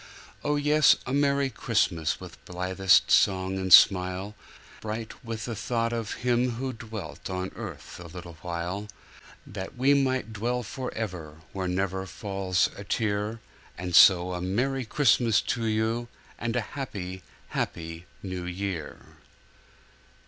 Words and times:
Oh, 0.43 0.55
yes! 0.55 0.95
a 1.05 1.13
Merrie 1.13 1.51
Christmas 1.51 2.19
With 2.19 2.43
blithest 2.45 3.11
song 3.11 3.57
and 3.59 3.71
smile, 3.71 4.33
Bright 4.81 5.23
with 5.23 5.45
the 5.45 5.55
thought 5.55 5.93
of 5.93 6.15
him 6.25 6.53
who 6.53 6.73
dwelt 6.73 7.29
On 7.29 7.51
earth 7.55 7.99
a 7.99 8.07
little 8.07 8.33
while, 8.41 8.87
That 9.45 9.77
we 9.77 9.93
might 9.93 10.33
dwell 10.33 10.63
forever 10.63 11.41
Where 11.53 11.67
never 11.67 12.07
falls 12.07 12.67
a 12.75 12.83
tear; 12.83 13.41
So 13.91 14.33
a 14.33 14.41
Merrie 14.41 14.85
Christmas 14.85 15.39
to 15.41 15.65
you, 15.67 16.07
And 16.39 16.55
a 16.55 16.61
happy, 16.73 17.21
happy 17.49 18.07
year. 18.23 19.01